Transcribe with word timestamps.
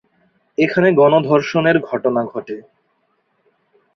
এখানে 0.57 0.87
গণধর্ষণের 0.93 1.77
ঘটনা 1.89 2.21
ঘটে। 2.25 2.57